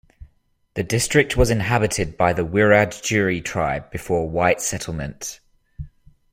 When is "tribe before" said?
3.45-4.27